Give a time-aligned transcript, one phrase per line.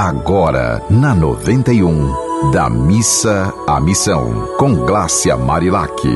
[0.00, 6.06] Agora, na 91, da missa à missão, com Glácia Marilac.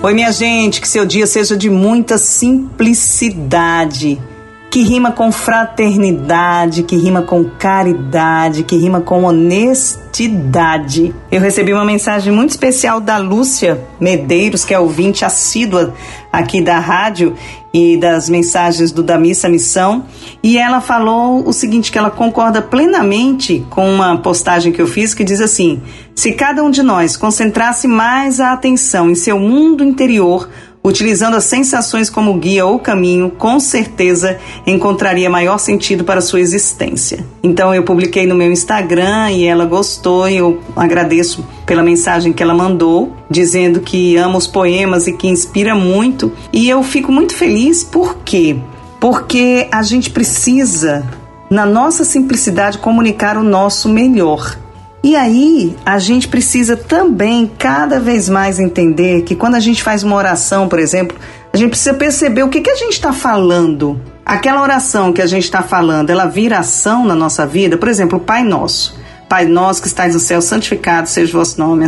[0.00, 4.22] Oi, minha gente, que seu dia seja de muita simplicidade
[4.70, 11.12] que rima com fraternidade, que rima com caridade, que rima com honestidade.
[11.30, 15.92] Eu recebi uma mensagem muito especial da Lúcia Medeiros, que é ouvinte assídua
[16.32, 17.34] aqui da rádio
[17.72, 20.04] e das mensagens do da Missa Missão,
[20.42, 25.14] e ela falou o seguinte que ela concorda plenamente com uma postagem que eu fiz
[25.14, 25.80] que diz assim:
[26.14, 30.48] se cada um de nós concentrasse mais a atenção em seu mundo interior,
[30.84, 37.24] Utilizando as sensações como guia ou caminho, com certeza encontraria maior sentido para sua existência.
[37.40, 42.42] Então eu publiquei no meu Instagram e ela gostou e eu agradeço pela mensagem que
[42.42, 46.32] ela mandou, dizendo que ama os poemas e que inspira muito.
[46.52, 48.56] E eu fico muito feliz por quê?
[48.98, 51.08] Porque a gente precisa,
[51.48, 54.58] na nossa simplicidade, comunicar o nosso melhor.
[55.04, 60.04] E aí, a gente precisa também cada vez mais entender que quando a gente faz
[60.04, 61.18] uma oração, por exemplo,
[61.52, 64.00] a gente precisa perceber o que, que a gente está falando.
[64.24, 67.76] Aquela oração que a gente está falando, ela vira ação na nossa vida.
[67.76, 68.96] Por exemplo, o Pai Nosso.
[69.28, 71.84] Pai Nosso que estás no céu, santificado seja o vosso nome.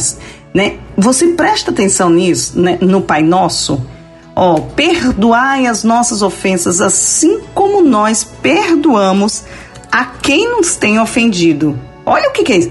[0.52, 0.78] Né?
[0.96, 2.78] Você presta atenção nisso, né?
[2.80, 3.80] no Pai Nosso?
[4.34, 9.44] Ó, perdoai as nossas ofensas, assim como nós perdoamos
[9.92, 11.78] a quem nos tem ofendido.
[12.04, 12.70] Olha o que, que é isso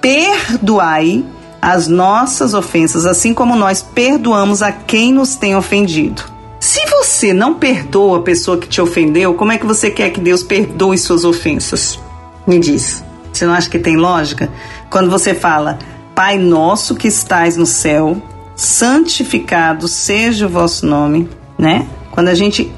[0.00, 1.24] perdoai
[1.60, 6.22] as nossas ofensas, assim como nós perdoamos a quem nos tem ofendido.
[6.60, 10.20] Se você não perdoa a pessoa que te ofendeu, como é que você quer que
[10.20, 11.98] Deus perdoe suas ofensas?
[12.46, 13.04] Me diz.
[13.32, 14.50] Você não acha que tem lógica?
[14.90, 15.78] Quando você fala,
[16.14, 18.20] Pai nosso que estais no céu,
[18.56, 21.86] santificado seja o vosso nome, né?
[22.10, 22.72] Quando a gente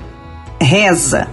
[0.60, 1.26] reza,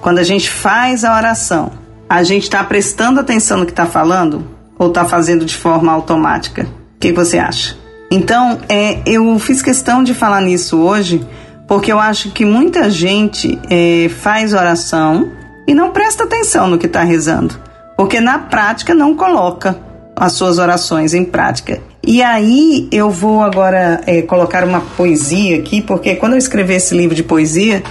[0.00, 1.72] quando a gente faz a oração,
[2.08, 4.59] a gente está prestando atenção no que está falando?
[4.80, 6.62] Ou está fazendo de forma automática?
[6.96, 7.76] O que você acha?
[8.10, 11.24] Então, é, eu fiz questão de falar nisso hoje
[11.68, 15.30] porque eu acho que muita gente é, faz oração
[15.68, 17.54] e não presta atenção no que está rezando,
[17.96, 19.78] porque na prática não coloca
[20.16, 21.80] as suas orações em prática.
[22.04, 26.96] E aí eu vou agora é, colocar uma poesia aqui, porque quando eu escrevi esse
[26.96, 27.82] livro de poesia,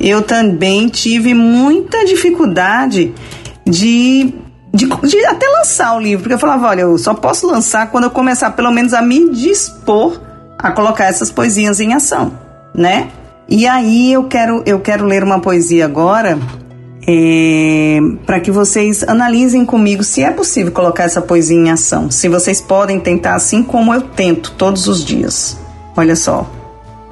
[0.00, 3.12] eu também tive muita dificuldade
[3.64, 4.34] de
[4.78, 8.04] de, de, até lançar o livro, porque eu falava, olha, eu só posso lançar quando
[8.04, 10.20] eu começar pelo menos a me dispor
[10.56, 12.32] a colocar essas poesias em ação,
[12.72, 13.08] né?
[13.48, 16.38] E aí eu quero, eu quero ler uma poesia agora
[17.06, 22.28] é, para que vocês analisem comigo se é possível colocar essa poesia em ação, se
[22.28, 25.58] vocês podem tentar assim como eu tento todos os dias.
[25.96, 26.48] Olha só,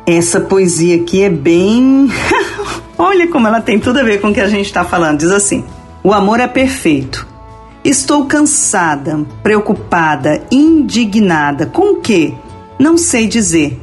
[0.07, 2.09] essa poesia aqui é bem.
[2.97, 5.19] Olha como ela tem tudo a ver com o que a gente está falando.
[5.19, 5.65] Diz assim:
[6.05, 7.36] O amor é perfeito
[7.87, 11.67] Estou cansada, preocupada, indignada.
[11.67, 12.35] Com o quê?
[12.81, 13.81] Não sei dizer.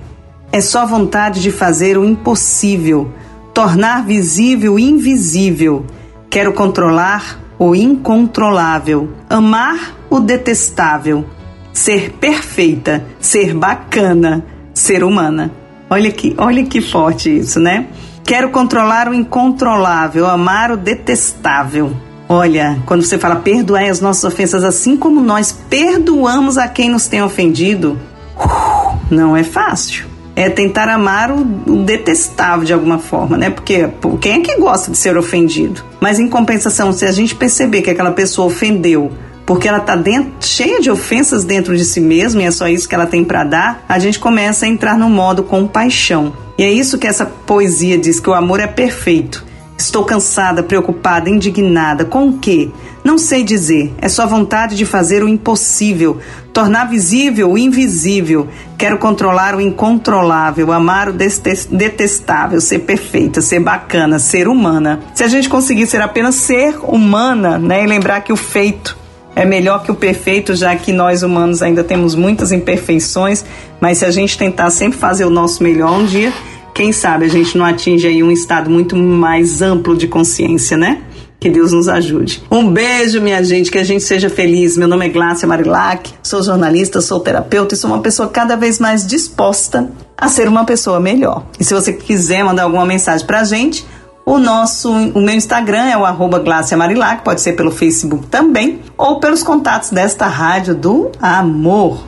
[0.51, 3.09] É só vontade de fazer o impossível,
[3.53, 5.85] tornar visível o invisível.
[6.29, 11.23] Quero controlar o incontrolável, amar o detestável,
[11.71, 15.49] ser perfeita, ser bacana, ser humana.
[15.89, 17.87] Olha que, olha que forte isso, né?
[18.25, 21.95] Quero controlar o incontrolável, amar o detestável.
[22.33, 27.05] Olha, quando você fala perdoai as nossas ofensas assim como nós perdoamos a quem nos
[27.05, 27.95] tem ofendido,
[28.35, 30.07] uh, não é fácil.
[30.35, 33.51] É tentar amar o, o detestável de alguma forma, né?
[33.51, 33.87] Porque
[34.19, 35.83] quem é que gosta de ser ofendido?
[36.01, 39.11] Mas em compensação, se a gente perceber que aquela pessoa ofendeu
[39.45, 39.95] porque ela está
[40.39, 43.43] cheia de ofensas dentro de si mesma e é só isso que ela tem para
[43.43, 46.33] dar, a gente começa a entrar no modo compaixão.
[46.57, 49.52] E é isso que essa poesia diz que o amor é perfeito.
[49.77, 52.05] Estou cansada, preocupada, indignada.
[52.05, 52.69] Com o quê?
[53.03, 53.93] Não sei dizer.
[53.99, 56.19] É só vontade de fazer o impossível,
[56.53, 58.47] tornar visível o invisível.
[58.77, 64.99] Quero controlar o incontrolável, amar o detestável, ser perfeita, ser bacana, ser humana.
[65.13, 69.03] Se a gente conseguir ser apenas ser humana, né, e lembrar que o feito
[69.35, 73.43] é melhor que o perfeito, já que nós humanos ainda temos muitas imperfeições,
[73.81, 76.31] mas se a gente tentar sempre fazer o nosso melhor um dia,
[76.73, 81.01] quem sabe a gente não atinge aí um estado muito mais amplo de consciência, né?
[81.39, 82.41] Que Deus nos ajude.
[82.49, 84.77] Um beijo, minha gente, que a gente seja feliz.
[84.77, 88.79] Meu nome é Glácia Marilac, sou jornalista, sou terapeuta e sou uma pessoa cada vez
[88.79, 91.45] mais disposta a ser uma pessoa melhor.
[91.59, 93.85] E se você quiser mandar alguma mensagem pra gente,
[94.25, 96.41] o nosso, o meu Instagram é o arroba
[96.77, 102.01] Marilac, pode ser pelo Facebook também, ou pelos contatos desta rádio do amor.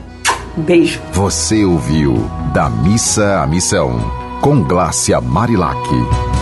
[0.56, 1.02] Beijo.
[1.12, 2.16] Você ouviu
[2.54, 6.35] Da Missa à Missão com Glácia Marilac.